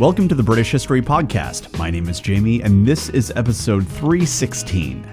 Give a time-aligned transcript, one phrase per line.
[0.00, 1.78] Welcome to the British History Podcast.
[1.78, 5.08] My name is Jamie, and this is episode 316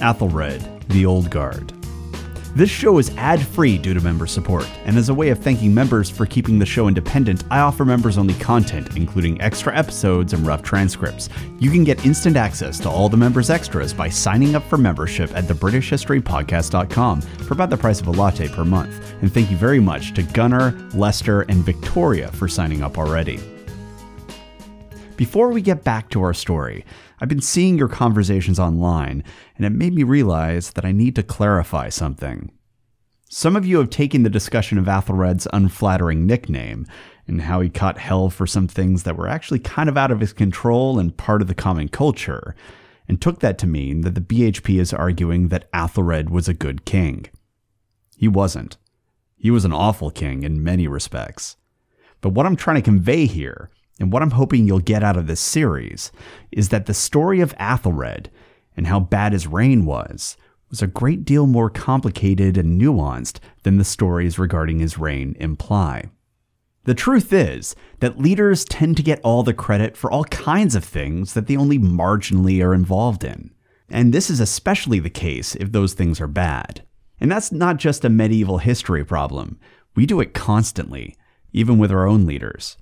[0.00, 1.72] Athelred, the Old Guard.
[2.56, 5.72] This show is ad free due to member support, and as a way of thanking
[5.72, 10.44] members for keeping the show independent, I offer members only content, including extra episodes and
[10.44, 11.28] rough transcripts.
[11.60, 15.30] You can get instant access to all the members' extras by signing up for membership
[15.36, 19.00] at thebritishhistorypodcast.com for about the price of a latte per month.
[19.22, 23.38] And thank you very much to Gunnar, Lester, and Victoria for signing up already.
[25.18, 26.84] Before we get back to our story,
[27.20, 29.24] I've been seeing your conversations online,
[29.56, 32.52] and it made me realize that I need to clarify something.
[33.28, 36.86] Some of you have taken the discussion of Athelred's unflattering nickname
[37.26, 40.20] and how he caught hell for some things that were actually kind of out of
[40.20, 42.54] his control and part of the common culture,
[43.08, 46.84] and took that to mean that the BHP is arguing that Athelred was a good
[46.84, 47.26] king.
[48.16, 48.76] He wasn't.
[49.36, 51.56] He was an awful king in many respects.
[52.20, 55.26] But what I'm trying to convey here and what I'm hoping you'll get out of
[55.26, 56.12] this series
[56.52, 58.28] is that the story of Athelred
[58.76, 60.36] and how bad his reign was
[60.70, 66.04] was a great deal more complicated and nuanced than the stories regarding his reign imply.
[66.84, 70.84] The truth is that leaders tend to get all the credit for all kinds of
[70.84, 73.50] things that they only marginally are involved in.
[73.90, 76.82] And this is especially the case if those things are bad.
[77.20, 79.58] And that's not just a medieval history problem.
[79.96, 81.16] We do it constantly,
[81.52, 82.76] even with our own leaders.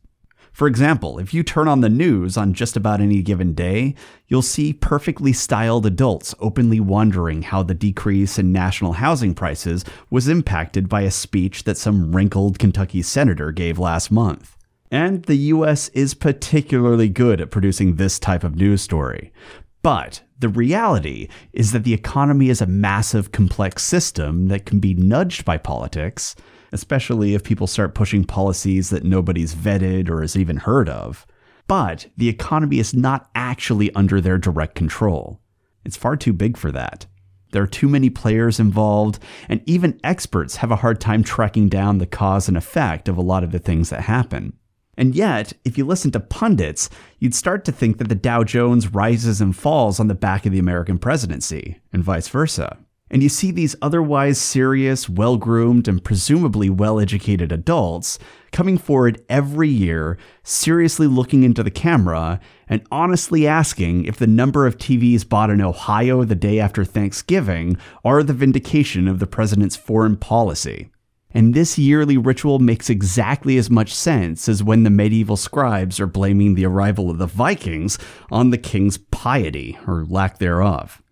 [0.56, 3.94] For example, if you turn on the news on just about any given day,
[4.26, 10.28] you'll see perfectly styled adults openly wondering how the decrease in national housing prices was
[10.28, 14.56] impacted by a speech that some wrinkled Kentucky senator gave last month.
[14.90, 19.34] And the US is particularly good at producing this type of news story.
[19.82, 24.94] But the reality is that the economy is a massive, complex system that can be
[24.94, 26.34] nudged by politics
[26.76, 31.26] especially if people start pushing policies that nobody's vetted or has even heard of.
[31.66, 35.40] But the economy is not actually under their direct control.
[35.86, 37.06] It's far too big for that.
[37.52, 41.96] There are too many players involved, and even experts have a hard time tracking down
[41.96, 44.52] the cause and effect of a lot of the things that happen.
[44.98, 48.92] And yet, if you listen to pundits, you'd start to think that the Dow Jones
[48.92, 52.76] rises and falls on the back of the American presidency, and vice versa
[53.10, 58.18] and you see these otherwise serious, well groomed, and presumably well educated adults
[58.50, 64.66] coming forward every year, seriously looking into the camera and honestly asking if the number
[64.66, 69.76] of TVs bought in Ohio the day after Thanksgiving are the vindication of the president's
[69.76, 70.90] foreign policy.
[71.30, 76.06] And this yearly ritual makes exactly as much sense as when the medieval scribes are
[76.06, 77.98] blaming the arrival of the Vikings
[78.30, 81.02] on the king's piety, or lack thereof.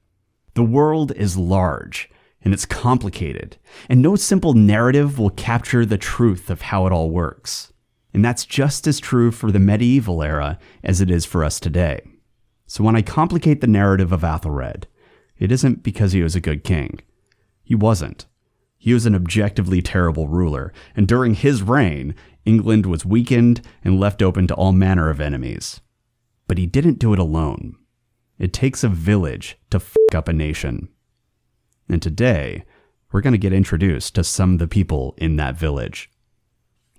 [0.55, 2.11] The world is large
[2.45, 3.57] and it's complicated,
[3.89, 7.73] and no simple narrative will capture the truth of how it all works.
[8.13, 12.03] And that's just as true for the medieval era as it is for us today.
[12.67, 14.85] So when I complicate the narrative of Athelred,
[15.39, 17.01] it isn't because he was a good king.
[17.63, 18.27] He wasn't.
[18.77, 24.23] He was an objectively terrible ruler, and during his reign, England was weakened and left
[24.23, 25.81] open to all manner of enemies.
[26.47, 27.77] But he didn't do it alone.
[28.39, 30.89] It takes a village to f up a nation.
[31.89, 32.65] And today,
[33.12, 36.11] we're going to get introduced to some of the people in that village.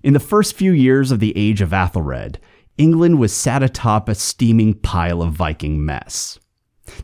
[0.02, 2.36] In the first few years of the age of Athelred,
[2.78, 6.38] England was sat atop a steaming pile of Viking mess.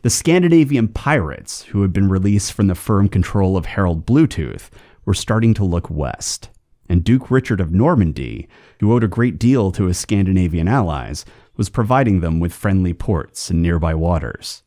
[0.01, 4.69] The Scandinavian pirates, who had been released from the firm control of Harold Bluetooth,
[5.05, 6.49] were starting to look west.
[6.87, 8.47] And Duke Richard of Normandy,
[8.79, 11.25] who owed a great deal to his Scandinavian allies,
[11.55, 14.63] was providing them with friendly ports and nearby waters.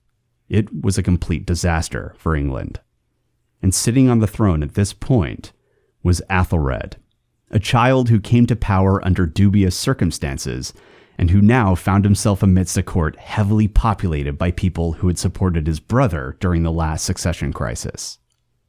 [0.48, 2.80] It was a complete disaster for England.
[3.62, 5.52] And sitting on the throne at this point
[6.02, 6.94] was Athelred,
[7.50, 10.72] a child who came to power under dubious circumstances
[11.18, 15.66] and who now found himself amidst a court heavily populated by people who had supported
[15.66, 18.18] his brother during the last succession crisis.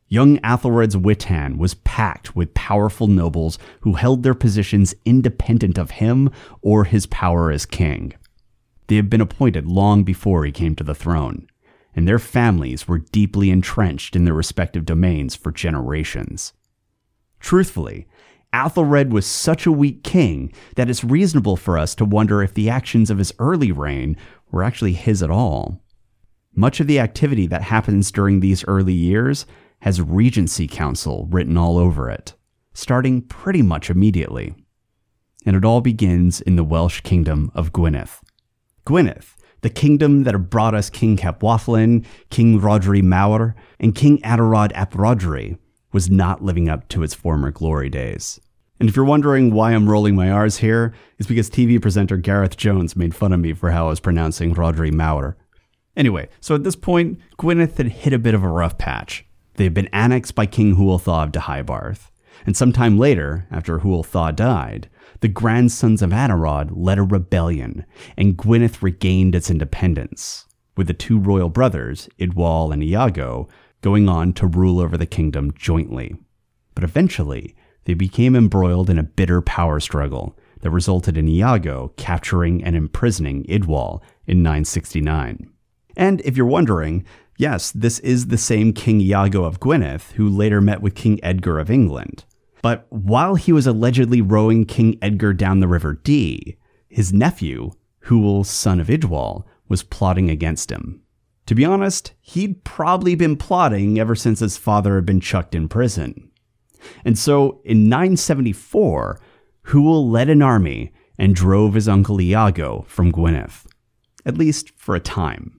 [0.09, 6.29] Young Athelred's Witan was packed with powerful nobles who held their positions independent of him
[6.61, 8.13] or his power as king.
[8.87, 11.47] They had been appointed long before he came to the throne,
[11.93, 16.53] and their families were deeply entrenched in their respective domains for generations.
[17.41, 18.07] Truthfully,
[18.53, 22.69] Athelred was such a weak king that it's reasonable for us to wonder if the
[22.69, 24.15] actions of his early reign
[24.51, 25.81] were actually his at all.
[26.55, 29.45] Much of the activity that happens during these early years
[29.81, 32.33] has Regency Council written all over it,
[32.73, 34.55] starting pretty much immediately.
[35.45, 38.09] And it all begins in the Welsh kingdom of Gwynedd.
[38.85, 39.25] Gwynedd,
[39.61, 45.57] the kingdom that brought us King Cadwallon, King Rhodri Mawr, and King Anarawd ap Rhodri,
[45.91, 48.39] was not living up to its former glory days.
[48.79, 52.57] And if you're wondering why I'm rolling my R's here, it's because TV presenter Gareth
[52.57, 55.35] Jones made fun of me for how I was pronouncing Rhodri Mawr.
[55.95, 59.25] Anyway, so at this point, Gwynedd had hit a bit of a rough patch.
[59.57, 62.09] They had been annexed by King Hywel of Deheubarth.
[62.45, 64.89] And sometime later, after Hywel died,
[65.19, 70.45] the grandsons of Anarawd led a rebellion, and Gwynedd regained its independence,
[70.75, 73.49] with the two royal brothers, Idwal and Iago,
[73.81, 76.15] going on to rule over the kingdom jointly.
[76.75, 77.55] But eventually,
[77.85, 83.43] they became embroiled in a bitter power struggle that resulted in Iago capturing and imprisoning
[83.45, 85.49] Idwal in 969.
[85.95, 87.05] And if you're wondering,
[87.37, 91.59] yes, this is the same King Iago of Gwynedd who later met with King Edgar
[91.59, 92.25] of England.
[92.61, 96.57] But while he was allegedly rowing King Edgar down the River Dee,
[96.89, 97.71] his nephew,
[98.05, 101.01] Hywel, son of Idwal, was plotting against him.
[101.45, 105.69] To be honest, he'd probably been plotting ever since his father had been chucked in
[105.69, 106.29] prison.
[107.05, 109.19] And so in 974,
[109.67, 113.65] Hywel led an army and drove his uncle Iago from Gwynedd,
[114.25, 115.56] at least for a time.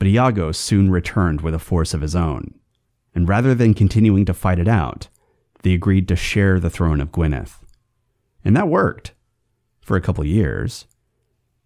[0.00, 2.54] But Iago soon returned with a force of his own,
[3.14, 5.08] and rather than continuing to fight it out,
[5.62, 7.50] they agreed to share the throne of Gwynedd.
[8.42, 9.12] And that worked
[9.82, 10.86] for a couple years.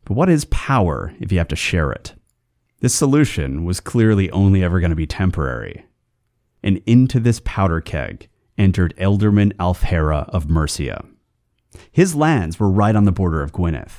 [0.04, 2.14] But what is power if you have to share it?
[2.80, 5.86] This solution was clearly only ever going to be temporary.
[6.60, 8.28] And into this powder keg
[8.58, 11.04] entered Ealdorman Alfhere of Mercia.
[11.92, 13.92] His lands were right on the border of Gwynedd.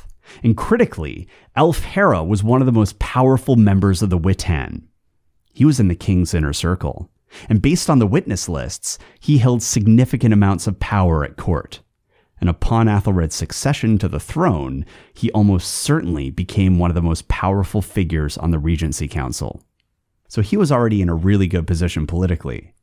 [0.44, 4.88] And critically, Alfhere was one of the most powerful members of the Witan.
[5.54, 7.10] He was in the king's inner circle,
[7.50, 11.81] and based on the witness lists, he held significant amounts of power at court.
[12.42, 17.28] And upon Athelred's succession to the throne, he almost certainly became one of the most
[17.28, 19.63] powerful figures on the Regency Council.
[20.28, 22.74] So he was already in a really good position politically.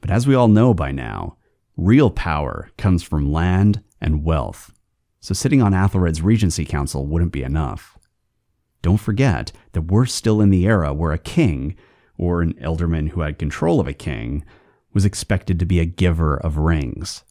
[0.00, 1.36] But as we all know by now,
[1.76, 4.72] real power comes from land and wealth.
[5.20, 7.98] So sitting on Athelred's Regency Council wouldn't be enough.
[8.82, 11.76] Don't forget that we're still in the era where a king,
[12.16, 14.44] or an ealdorman who had control of a king,
[14.94, 17.22] was expected to be a giver of rings.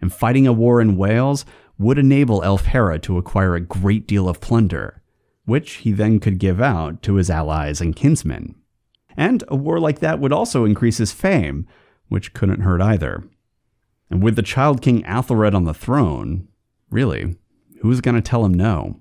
[0.00, 1.46] And fighting a war in Wales
[1.78, 5.02] would enable Alfhere to acquire a great deal of plunder,
[5.46, 8.54] which he then could give out to his allies and kinsmen.
[9.16, 11.66] And a war like that would also increase his fame,
[12.08, 13.24] which couldn't hurt either.
[14.10, 16.48] And with the Child King Athelred on the throne,
[16.92, 17.36] really,
[17.80, 19.00] who's going to tell him no?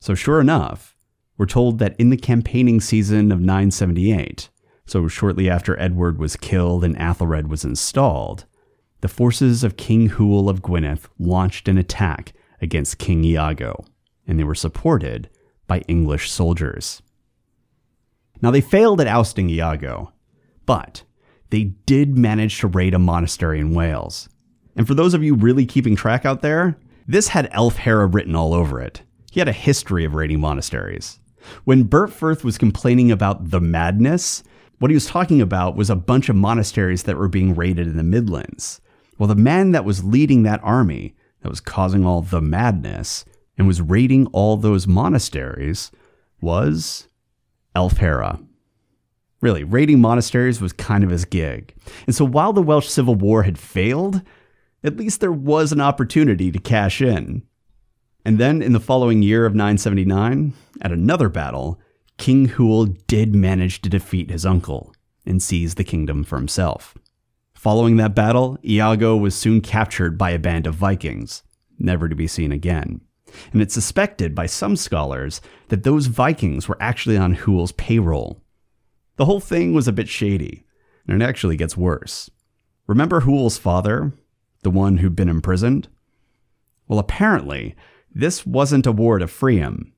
[0.00, 0.96] So, sure enough,
[1.38, 4.48] we're told that in the campaigning season of 978,
[4.86, 8.44] so shortly after Edward was killed and Athelred was installed,
[9.00, 13.84] the forces of King Hywel of Gwynedd launched an attack against King Iago,
[14.26, 15.28] and they were supported
[15.66, 17.02] by English soldiers.
[18.40, 20.12] Now, they failed at ousting Iago,
[20.64, 21.02] but
[21.50, 24.28] they did manage to raid a monastery in Wales.
[24.74, 26.76] And for those of you really keeping track out there,
[27.06, 29.02] this had Alfhere written all over it.
[29.30, 31.18] He had a history of raiding monasteries.
[31.64, 34.42] When Byrhtferth was complaining about the madness,
[34.78, 37.96] what he was talking about was a bunch of monasteries that were being raided in
[37.96, 38.80] the Midlands.
[39.18, 43.24] Well, the man that was leading that army, that was causing all the madness,
[43.56, 45.90] and was raiding all those monasteries,
[46.40, 47.08] was
[47.74, 48.38] Alfhere.
[49.40, 51.74] Really, raiding monasteries was kind of his gig.
[52.06, 54.22] And so while the Welsh Civil War had failed,
[54.86, 57.42] at least there was an opportunity to cash in.
[58.24, 61.80] And then in the following year of 979, at another battle,
[62.18, 66.96] King Hywel did manage to defeat his uncle and seize the kingdom for himself.
[67.54, 71.42] Following that battle, Iago was soon captured by a band of Vikings,
[71.78, 73.00] never to be seen again.
[73.52, 78.40] And it's suspected by some scholars that those Vikings were actually on Hywel's payroll.
[79.16, 80.64] The whole thing was a bit shady,
[81.06, 82.30] and it actually gets worse.
[82.86, 84.12] Remember Hywel's father,
[84.66, 85.86] the one who'd been imprisoned?
[86.88, 87.76] Well, apparently,
[88.12, 89.92] this wasn't a war to free him,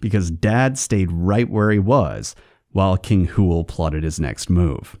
[0.00, 2.34] because Dad stayed right where he was
[2.70, 4.98] while King Hywel plotted his next move.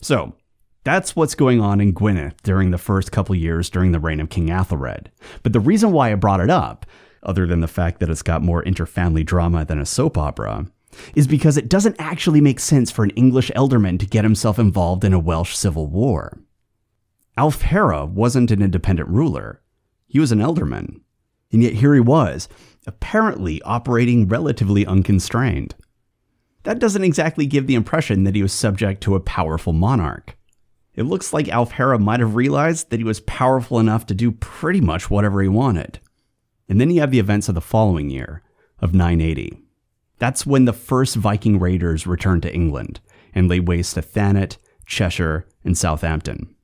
[0.00, 0.34] So,
[0.82, 4.28] that's what's going on in Gwynedd during the first couple years during the reign of
[4.28, 5.06] King Athelred.
[5.44, 6.84] But the reason why I brought it up,
[7.22, 10.66] other than the fact that it's got more interfamily drama than a soap opera,
[11.14, 15.04] is because it doesn't actually make sense for an English ealdorman to get himself involved
[15.04, 16.41] in a Welsh civil war.
[17.36, 19.62] Alfhere wasn't an independent ruler.
[20.06, 21.00] He was an ealdorman.
[21.50, 22.48] And yet here he was,
[22.86, 25.74] apparently operating relatively unconstrained.
[26.64, 30.36] That doesn't exactly give the impression that he was subject to a powerful monarch.
[30.94, 34.80] It looks like Alfhere might have realized that he was powerful enough to do pretty
[34.80, 36.00] much whatever he wanted.
[36.68, 38.42] And then you have the events of the following year,
[38.78, 39.58] of 980.
[40.18, 43.00] That's when the first Viking raiders returned to England
[43.34, 46.54] and laid waste to Thanet, Cheshire, and Southampton.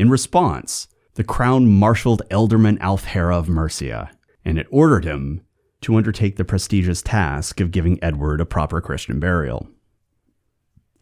[0.00, 4.10] In response, the crown marshaled Ealdorman Alfhere of Mercia,
[4.46, 5.42] and it ordered him
[5.82, 9.68] to undertake the prestigious task of giving Edward a proper Christian burial.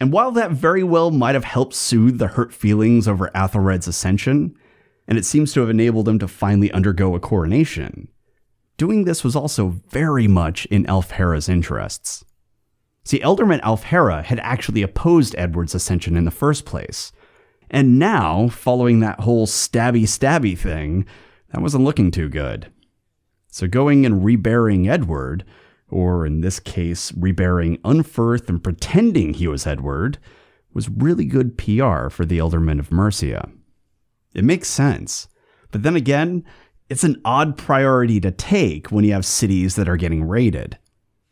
[0.00, 4.56] And while that very well might have helped soothe the hurt feelings over Athelred's ascension,
[5.06, 8.08] and it seems to have enabled him to finally undergo a coronation,
[8.78, 12.24] doing this was also very much in Alfhere's interests.
[13.04, 17.12] See, Ealdorman Alfhere had actually opposed Edward's ascension in the first place,
[17.70, 21.06] and now, following that whole stabby stabby thing,
[21.52, 22.70] that wasn't looking too good.
[23.48, 25.44] So going and reburying Edward
[25.90, 30.18] or in this case, reburying Unferth and pretending he was Edward,
[30.72, 33.48] was really good PR for the Ealdorman of Mercia.
[34.34, 35.28] It makes sense.
[35.70, 36.44] But then again,
[36.88, 40.78] it's an odd priority to take when you have cities that are getting raided.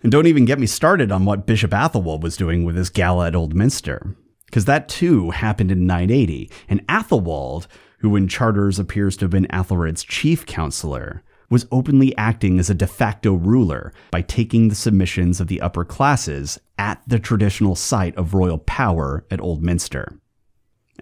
[0.03, 3.29] And don't even get me started on what Bishop Athelwold was doing with his gala
[3.29, 4.17] at Old Minster,
[4.47, 7.67] because that too happened in 980, and Athelwold,
[7.99, 12.75] who in charters appears to have been Athelred's chief counselor, was openly acting as a
[12.75, 18.17] de facto ruler by taking the submissions of the upper classes at the traditional site
[18.17, 20.19] of royal power at Old Minster.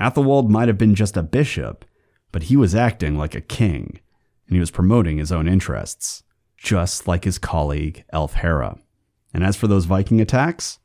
[0.00, 1.84] Athelwold might have been just a bishop,
[2.32, 4.00] but he was acting like a king,
[4.46, 6.24] and he was promoting his own interests,
[6.56, 8.76] just like his colleague Alfhere.
[9.32, 10.78] And as for those Viking attacks,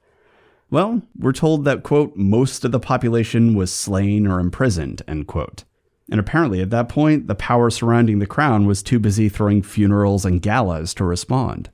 [0.71, 5.63] well, we're told that, quote, most of the population was slain or imprisoned, end quote.
[6.11, 10.25] And apparently, at that point, the power surrounding the crown was too busy throwing funerals
[10.25, 11.69] and galas to respond.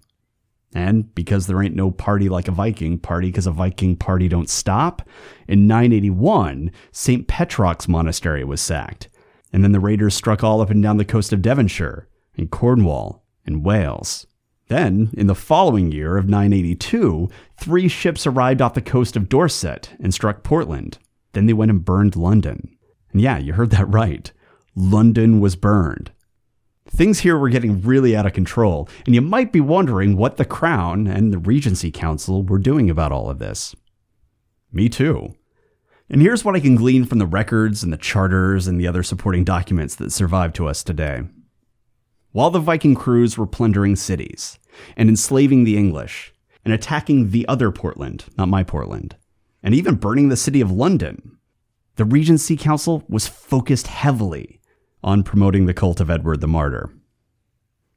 [0.73, 4.49] And because there ain't no party like a Viking party because a Viking party don't
[4.49, 5.07] stop,
[5.47, 7.27] in 981, St.
[7.27, 9.07] Petrock's monastery was sacked.
[9.53, 13.23] And then the raiders struck all up and down the coast of Devonshire, and Cornwall,
[13.45, 14.27] and Wales.
[14.67, 19.91] Then, in the following year of 982, three ships arrived off the coast of Dorset
[19.99, 20.97] and struck Portland.
[21.33, 22.75] Then they went and burned London.
[23.11, 24.31] And yeah, you heard that right.
[24.75, 26.11] London was burned.
[26.87, 30.45] Things here were getting really out of control, and you might be wondering what the
[30.45, 33.75] Crown and the Regency Council were doing about all of this.
[34.71, 35.35] Me too.
[36.09, 39.01] And here's what I can glean from the records and the charters and the other
[39.01, 41.23] supporting documents that survive to us today.
[42.35, 44.59] While the Viking crews were plundering cities
[44.97, 46.33] and enslaving the English
[46.65, 49.15] and attacking the other Portland, not my Portland,
[49.63, 51.37] and even burning the city of London,
[51.95, 54.59] the Regency Council was focused heavily
[55.01, 56.89] on promoting the cult of Edward the Martyr.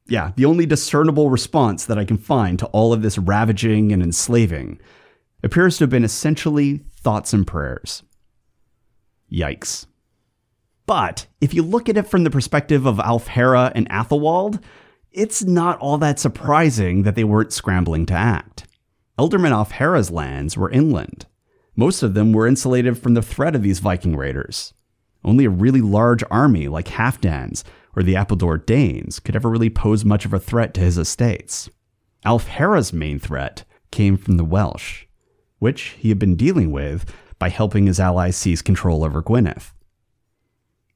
[0.06, 4.00] Yeah, the only discernible response that I can find to all of this ravaging and
[4.00, 4.78] enslaving
[5.42, 8.04] appears to have been essentially thoughts and prayers.
[9.32, 9.86] Yikes.
[10.88, 14.60] But if you look at it from the perspective of Alfhere and Athelwold,
[15.12, 18.66] it's not all that surprising that they weren't scrambling to act.
[19.18, 21.26] Ealdorman Alfhere's lands were inland,
[21.76, 24.74] most of them were insulated from the threat of these Viking raiders.
[25.24, 27.62] Only a really large army like Halfdan's
[27.94, 31.70] or the Appledore Danes could ever really pose much of a threat to his estates.
[32.24, 35.04] Alfhere's main threat came from the Welsh,
[35.60, 39.62] which he had been dealing with by helping his allies seize control over Gwynedd.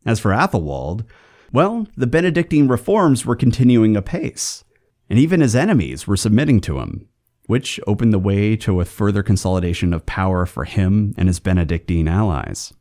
[0.04, 1.04] As for Athelwold,
[1.52, 4.64] well, the Benedictine reforms were continuing apace,
[5.08, 7.08] and even his enemies were submitting to him
[7.46, 12.08] which opened the way to a further consolidation of power for him and his Benedictine
[12.08, 12.72] allies.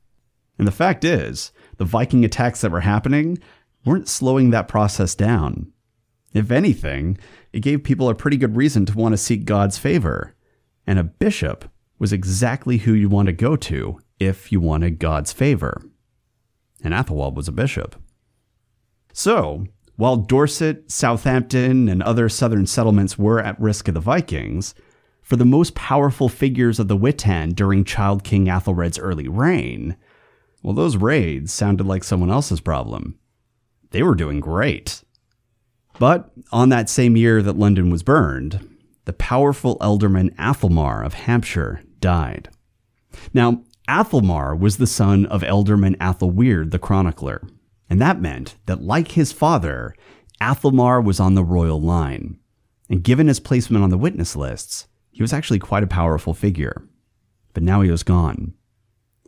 [0.58, 3.40] And the fact is, the Viking attacks that were happening
[3.86, 5.72] weren't slowing that process down.
[6.34, 7.18] If anything,
[7.52, 10.36] it gave people a pretty good reason to want to seek God's favor.
[10.86, 11.66] And a bishop
[11.98, 15.82] was exactly who you want to go to if you wanted God's favor.
[16.84, 17.96] And Athelwold was a bishop.
[19.14, 19.66] So,
[19.98, 24.74] while Dorset, Southampton, and other southern settlements were at risk of the Vikings,
[25.22, 29.96] for the most powerful figures of the Witan during Child King Athelred's early reign,
[30.64, 33.18] well, those raids sounded like someone else's problem.
[33.92, 35.04] They were doing great.
[36.00, 38.68] But on that same year that London was burned,
[39.06, 42.50] the powerful ealdorman Athelmar of Hampshire died.
[43.34, 47.42] Now, Athelmar was the son of Ealdorman Athelweard the Chronicler,
[47.90, 49.94] and that meant that, like his father,
[50.40, 52.40] Athelmar was on the royal line.
[52.90, 56.88] And given his placement on the witness lists, he was actually quite a powerful figure.
[57.54, 58.54] But now he was gone.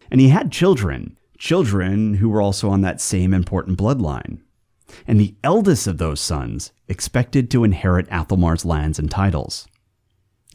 [0.10, 4.40] And he had children, children who were also on that same important bloodline.
[5.08, 9.68] And the eldest of those sons expected to inherit Athelmar's lands and titles.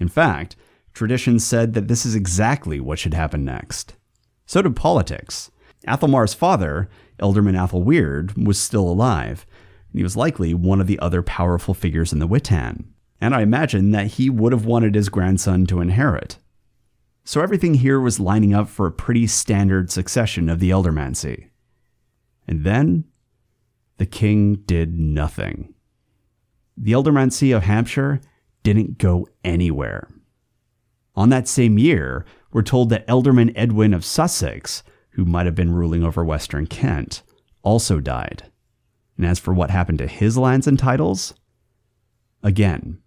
[0.01, 0.57] In fact,
[0.99, 3.95] tradition said that this is exactly what should happen next.
[4.47, 5.51] So did politics.
[5.87, 6.91] Athelmar's father
[7.21, 9.47] Ealdorman Athelweard was still alive,
[9.91, 13.43] and he was likely one of the other powerful figures in the Witan, and I
[13.43, 16.39] imagine that he would have wanted his grandson to inherit.
[17.25, 21.51] So everything here was lining up for a pretty standard succession of the Ealdormancy.
[22.49, 23.05] And then
[23.99, 25.75] the king did nothing.
[26.77, 28.21] The Ealdormancy of Hampshire
[28.63, 30.09] didn't go anywhere.
[31.19, 35.75] On that same year, we're told that Ealdorman Edwin of Sussex, who might have been
[35.75, 37.25] ruling over western Kent,
[37.65, 38.45] also died.
[39.17, 41.35] And as for what happened to his lands and titles,
[42.45, 42.99] again,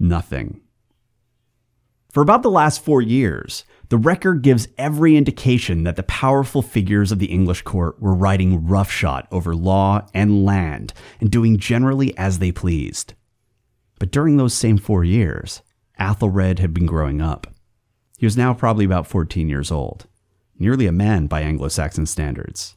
[0.00, 0.62] nothing.
[2.10, 7.12] For about the last four years, the record gives every indication that the powerful figures
[7.12, 12.40] of the English court were riding roughshod over law and land and doing generally as
[12.40, 13.14] they pleased.
[14.00, 15.62] But during those same four years,
[15.98, 17.46] Athelred had been growing up.
[18.18, 20.06] He was now probably about 14 years old,
[20.58, 22.76] nearly a man by Anglo Saxon standards.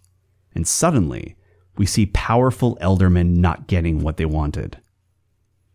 [0.53, 1.35] And suddenly,
[1.77, 4.79] we see powerful ealdormen not getting what they wanted.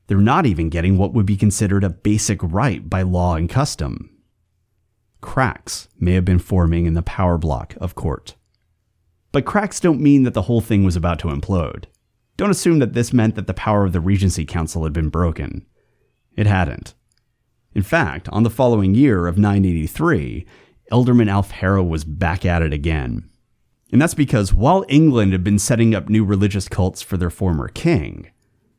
[0.07, 4.11] They're not even getting what would be considered a basic right by law and custom.
[5.21, 8.37] Cracks may have been forming in the power block of court.
[9.33, 11.85] But cracks don't mean that the whole thing was about to implode.
[12.37, 15.67] Don't assume that this meant that the power of the Regency Council had been broken.
[16.37, 16.95] It hadn't.
[17.77, 20.47] In fact, on the following year of 983,
[20.91, 23.29] Ealdorman Alfhere was back at it again.
[23.93, 27.69] And that's because while England had been setting up new religious cults for their former
[27.69, 28.31] king,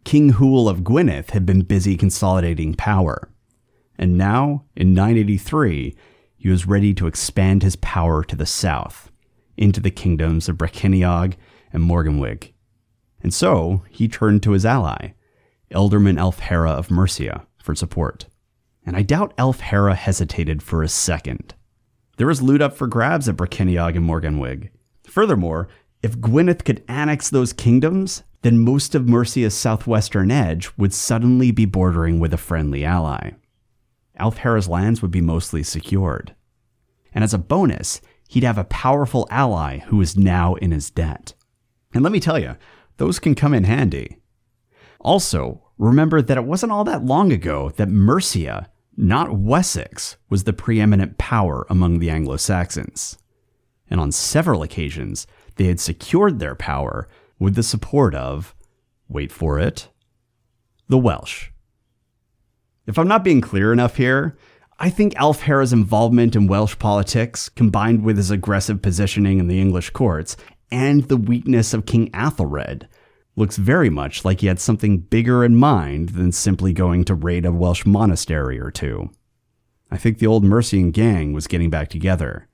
[0.04, 3.30] King Hugh of Gwynedd had been busy consolidating power.
[4.00, 5.96] And now, in 983,
[6.36, 9.12] he was ready to expand his power to the south,
[9.58, 11.36] into the kingdoms of Brycheiniog
[11.72, 12.52] and Morgannwg.
[13.22, 15.10] And so he turned to his ally,
[15.72, 18.26] Ealdorman Alfhere of Mercia, for support.
[18.88, 21.54] And I doubt Alfhere hesitated for a second.
[22.16, 24.70] There was loot up for grabs at Brycheiniog and Morgannwg.
[25.06, 25.68] Furthermore,
[26.02, 31.66] if Gwynedd could annex those kingdoms, then most of Mercia's southwestern edge would suddenly be
[31.66, 33.32] bordering with a friendly ally.
[34.18, 36.34] Alfhere's lands would be mostly secured.
[37.14, 41.34] And as a bonus, he'd have a powerful ally who is now in his debt.
[41.94, 42.56] And let me tell you,
[42.96, 44.22] those can come in handy.
[45.02, 50.54] Also, remember that it wasn't all that long ago that Mercia, not Wessex, was the
[50.54, 53.18] preeminent power among the Anglo Saxons.
[53.90, 57.08] And on several occasions, they had secured their power
[57.40, 58.56] with the support of,
[59.08, 59.90] wait for it,
[60.90, 61.50] the Welsh.
[62.88, 64.38] If I'm not being clear enough here,
[64.80, 69.92] I think Alfhere's involvement in Welsh politics, combined with his aggressive positioning in the English
[69.92, 70.38] courts
[70.72, 72.88] and the weakness of King Athelred,
[73.38, 77.46] looks very much like he had something bigger in mind than simply going to raid
[77.46, 79.12] a Welsh monastery or two.
[79.92, 82.50] I think the old Mercian gang was getting back together,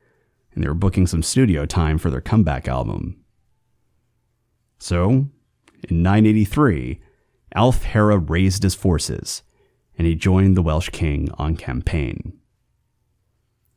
[0.53, 3.23] and they were booking some studio time for their comeback album.
[4.77, 5.29] So,
[5.89, 6.99] in 983,
[7.55, 9.41] Alfhere raised his forces,
[9.97, 12.37] and he joined the Welsh king on campaign.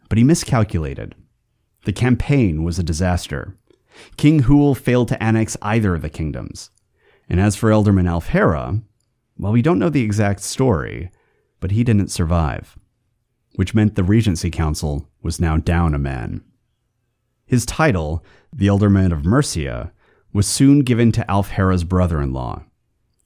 [0.09, 1.15] But he miscalculated.
[1.85, 3.57] The campaign was a disaster.
[4.17, 6.71] King Hugh failed to annex either of the kingdoms.
[7.29, 8.83] And as for Ealdorman Alfhere,
[9.39, 11.11] well, we don't know the exact story,
[11.61, 12.79] but he didn't survive,
[13.57, 16.43] which meant the Regency Council was now down a man.
[17.45, 19.93] His title, the Ealdorman of Mercia,
[20.33, 22.65] was soon given to Alfhere's brother in law,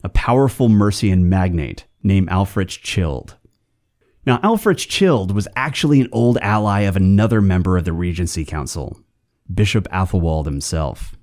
[0.02, 3.36] a powerful Mercian magnate named Ælfric Childe.
[4.26, 9.00] Now, Ælfric Childe was actually an old ally of another member of the Regency Council,
[9.52, 11.16] Bishop Athelwold himself.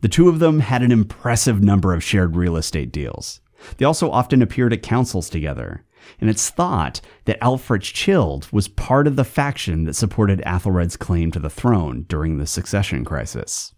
[0.00, 3.40] The two of them had an impressive number of shared real estate deals.
[3.76, 5.84] They also often appeared at councils together,
[6.20, 11.30] and it's thought that Ælfric Childe was part of the faction that supported Athelred's claim
[11.32, 13.74] to the throne during the succession crisis.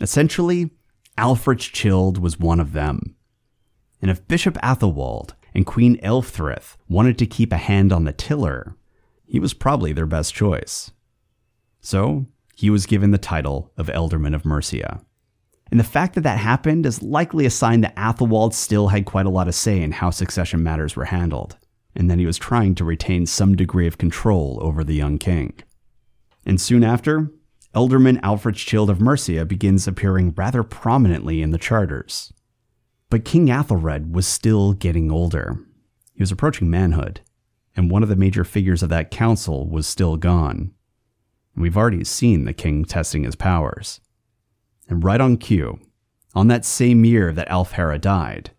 [0.00, 0.70] Essentially,
[1.18, 3.14] Ælfric Childe was one of them.
[4.00, 8.74] And if Bishop Athelwold and Queen Elfrith wanted to keep a hand on the tiller,
[9.26, 10.90] he was probably their best choice.
[11.82, 15.02] So, he was given the title of Ealdorman of Mercia.
[15.70, 19.26] And the fact that that happened is likely a sign that Athelwold still had quite
[19.26, 21.56] a lot of say in how succession matters were handled,
[21.94, 25.54] and that he was trying to retain some degree of control over the young king.
[26.44, 27.30] And soon after,
[27.74, 32.32] Ealdorman Ælfric Childe of Mercia begins appearing rather prominently in the charters.
[33.10, 35.58] But King Athelred was still getting older.
[36.14, 37.20] He was approaching manhood,
[37.76, 40.72] and one of the major figures of that council was still gone.
[41.54, 44.00] We've already seen the king testing his powers.
[44.90, 45.78] And right on cue,
[46.34, 48.50] on that same year that Alfhere died,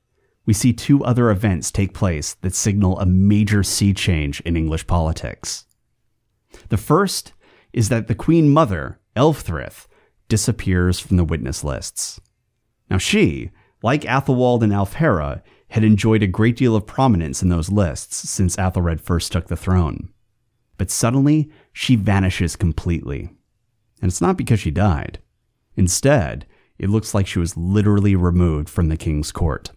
[0.45, 4.87] we see two other events take place that signal a major sea change in English
[4.87, 5.65] politics.
[6.69, 7.33] The first
[7.73, 9.87] is that the Queen Mother Elfrith
[10.29, 12.19] disappears from the witness lists.
[12.89, 13.51] Now, she,
[13.83, 18.55] like Athelwold and Alfhere, had enjoyed a great deal of prominence in those lists since
[18.55, 20.09] Athelred first took the throne.
[20.77, 23.35] But suddenly, she vanishes completely.
[24.01, 25.19] And it's not because she died.
[25.75, 26.45] Instead,
[26.77, 29.71] it looks like she was literally removed from the king's court.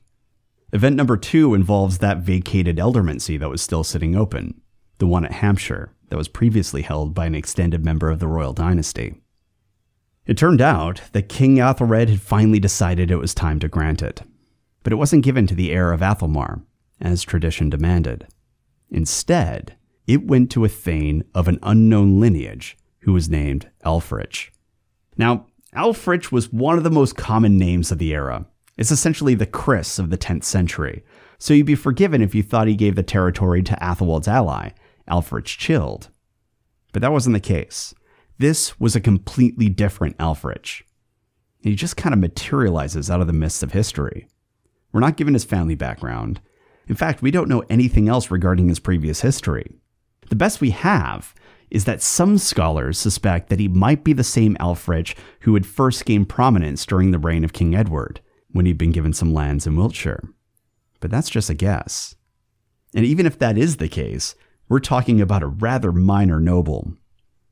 [0.72, 4.60] Event number two involves that vacated ealdormancy that was still sitting open,
[4.98, 8.52] the one at Hampshire that was previously held by an extended member of the royal
[8.52, 9.14] dynasty.
[10.26, 14.22] It turned out that King Athelred had finally decided it was time to grant it,
[14.82, 16.62] but it wasn't given to the heir of Athelmar,
[17.00, 18.26] as tradition demanded.
[18.90, 19.76] Instead,
[20.06, 24.50] it went to a thane of an unknown lineage who was named Ælfric.
[25.16, 28.46] Now, Ælfric was one of the most common names of the era.
[28.76, 31.04] It's essentially the Chris of the 10th century,
[31.38, 34.70] so you'd be forgiven if you thought he gave the territory to Athelwold's ally,
[35.08, 36.08] Ælfric Childe.
[36.92, 37.94] But that wasn't the case.
[38.38, 40.82] This was a completely different Ælfric.
[41.62, 44.28] He just kind of materializes out of the mists of history.
[44.92, 46.40] We're not given his family background.
[46.86, 49.80] In fact, we don't know anything else regarding his previous history.
[50.28, 51.34] The best we have
[51.70, 56.04] is that some scholars suspect that he might be the same Ælfric who had first
[56.04, 58.20] gained prominence during the reign of King Edward,
[58.52, 60.22] when he'd been given some lands in Wiltshire.
[61.00, 62.14] But that's just a guess.
[62.94, 64.34] And even if that is the case,
[64.68, 66.94] we're talking about a rather minor noble.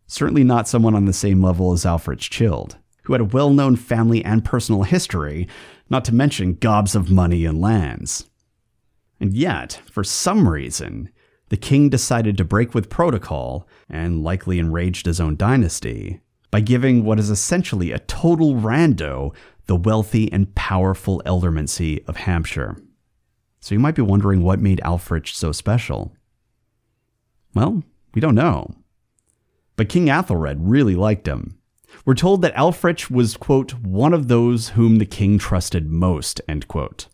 [0.07, 3.77] Certainly not someone on the same level as Ælfric Childe, who had a well known
[3.77, 5.48] family and personal history,
[5.90, 8.31] not to mention gobs of money and lands.
[9.20, 11.11] And yet, for some reason,
[11.52, 16.18] the king decided to break with protocol, and likely enraged his own dynasty,
[16.50, 19.34] by giving what is essentially a total rando
[19.66, 22.78] the wealthy and powerful ealdormancy of Hampshire.
[23.60, 26.16] So you might be wondering what made Ælfric so special.
[27.54, 27.82] Well,
[28.14, 28.70] we don't know.
[29.76, 31.58] But King Athelred really liked him.
[32.06, 36.66] We're told that Ælfric was, quote, one of those whom the king trusted most, end
[36.66, 37.08] quote.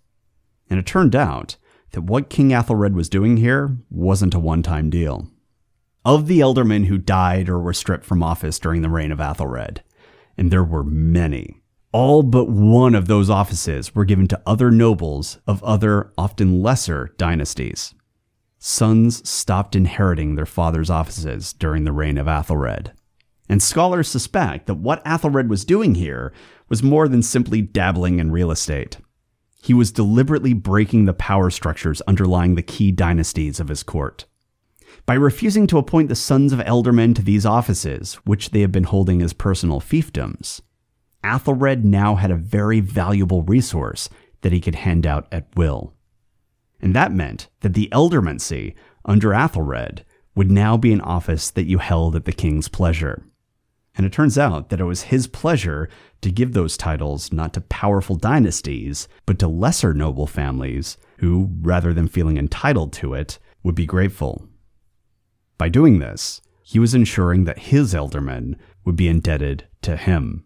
[0.70, 1.56] And it turned out
[1.92, 5.28] that what King Athelred was doing here wasn't a one time deal.
[6.04, 9.80] Of the ealdormen who died or were stripped from office during the reign of Athelred,
[10.36, 15.38] and there were many, all but one of those offices were given to other nobles
[15.46, 17.94] of other, often lesser, dynasties.
[18.58, 22.92] Sons stopped inheriting their father's offices during the reign of Athelred.
[23.48, 26.32] And scholars suspect that what Athelred was doing here
[26.68, 28.98] was more than simply dabbling in real estate.
[29.62, 34.26] He was deliberately breaking the power structures underlying the key dynasties of his court.
[35.04, 38.84] By refusing to appoint the sons of ealdormen to these offices, which they had been
[38.84, 40.60] holding as personal fiefdoms,
[41.24, 44.08] Athelred now had a very valuable resource
[44.42, 45.94] that he could hand out at will.
[46.80, 51.78] And that meant that the ealdormancy under Athelred would now be an office that you
[51.78, 53.24] held at the king's pleasure.
[53.98, 55.88] And it turns out that it was his pleasure
[56.20, 61.92] to give those titles not to powerful dynasties, but to lesser noble families who, rather
[61.92, 64.46] than feeling entitled to it, would be grateful.
[65.58, 70.44] By doing this, he was ensuring that his ealdormen would be indebted to him.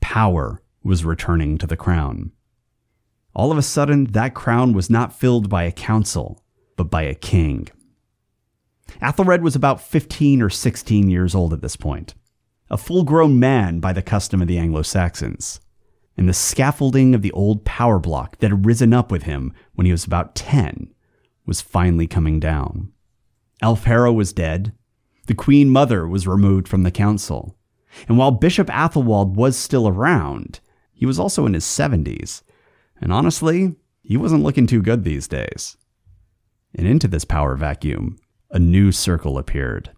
[0.00, 2.32] Power was returning to the crown.
[3.32, 6.42] All of a sudden, that crown was not filled by a council,
[6.76, 7.68] but by a king.
[9.00, 12.14] Athelred was about 15 or 16 years old at this point
[12.68, 15.60] a full grown man by the custom of the Anglo Saxons.
[16.16, 19.84] And the scaffolding of the old power block that had risen up with him when
[19.84, 20.92] he was about 10
[21.44, 22.92] was finally coming down.
[23.62, 24.72] Ælfhere was dead.
[25.26, 27.56] The Queen Mother was removed from the council.
[28.08, 30.60] And while Bishop Athelwold was still around,
[30.92, 32.42] he was also in his 70s.
[33.00, 35.76] And honestly, he wasn't looking too good these days.
[36.74, 38.18] And into this power vacuum,
[38.50, 39.90] a new circle appeared.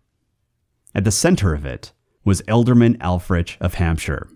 [0.94, 1.92] At the center of it
[2.28, 4.28] was Ealdorman Ælfric of Hampshire.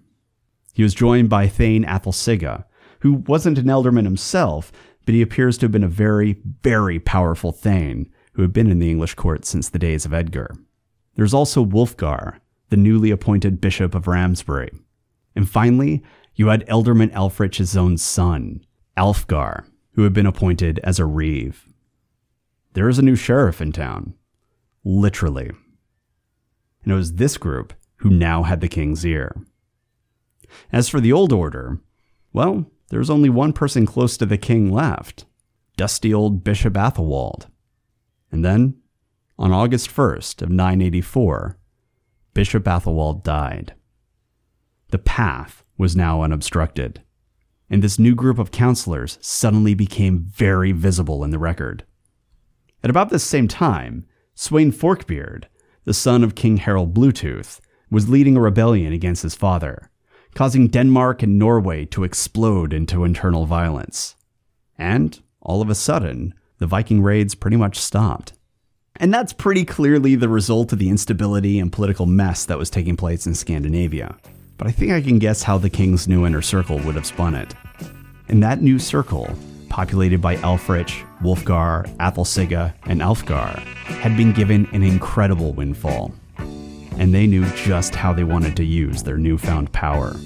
[0.72, 2.64] He was joined by Thane Athelsige,
[3.00, 4.72] who wasn't an ealdorman himself,
[5.05, 8.78] but he appears to have been a very, very powerful Thane who had been in
[8.78, 10.57] the English court since the days of Edgar.
[11.16, 12.38] There's also Wulfgar,
[12.70, 14.70] the newly appointed Bishop of Ramsbury.
[15.37, 16.02] And finally,
[16.35, 18.64] you had Ealdorman Ælfric's own son,
[18.96, 21.68] Alfgar, who had been appointed as a reeve.
[22.72, 24.14] There is a new sheriff in town.
[24.83, 25.50] Literally.
[26.85, 29.34] And it was this group who now had the king's ear.
[30.72, 31.78] As for the old order,
[32.32, 35.24] well, there was only one person close to the king left
[35.76, 37.46] dusty old Bishop Athelwold.
[38.30, 38.74] And then,
[39.38, 41.56] on August 1st of 984,
[42.34, 43.74] Bishop Athelwold died.
[44.90, 47.02] The path was now unobstructed,
[47.70, 51.84] and this new group of counselors suddenly became very visible in the record.
[52.84, 55.46] At about this same time, Sweyn Forkbeard,
[55.84, 57.60] the son of King Harald Bluetooth,
[57.92, 59.90] was leading a rebellion against his father,
[60.35, 64.16] causing Denmark and Norway to explode into internal violence.
[64.78, 68.33] And, all of a sudden, the Viking raids pretty much stopped.
[68.96, 72.96] And that's pretty clearly the result of the instability and political mess that was taking
[72.96, 74.16] place in Scandinavia.
[74.62, 77.35] but I think I can guess how the king's new inner circle would have spun
[77.35, 77.52] it.
[78.28, 79.28] In that new circle,
[79.68, 83.59] populated by Ælfric, Wulfgar, Athelsige, and Alfgar,
[83.98, 86.14] had been given an incredible windfall.
[86.98, 90.16] And they knew just how they wanted to use their newfound power.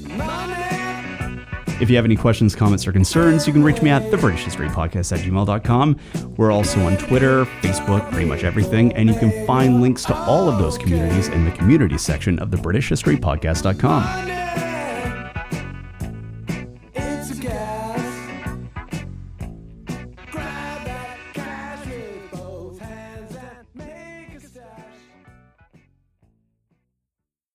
[1.78, 4.44] If you have any questions, comments, or concerns, you can reach me at the British
[4.44, 5.98] History Podcast at gmail.com.
[6.38, 10.48] We're also on Twitter, Facebook, pretty much everything, and you can find links to all
[10.48, 14.75] of those communities in the community section of the British History Podcast.com.